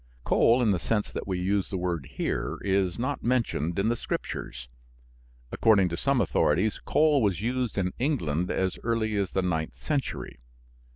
Coal, 0.23 0.63
in 0.63 0.71
the 0.71 0.79
sense 0.79 1.13
that 1.13 1.27
we 1.27 1.37
use 1.39 1.69
the 1.69 1.77
word 1.77 2.07
here, 2.13 2.57
is 2.61 2.97
not 2.97 3.21
mentioned 3.21 3.77
in 3.77 3.87
the 3.89 3.95
Scriptures. 3.95 4.67
According 5.51 5.89
to 5.89 5.95
some 5.95 6.19
authorities, 6.19 6.79
coal 6.83 7.21
was 7.21 7.39
used 7.39 7.77
in 7.77 7.93
England 7.99 8.49
as 8.49 8.79
early 8.83 9.15
as 9.15 9.33
the 9.33 9.43
ninth 9.43 9.75
century. 9.75 10.39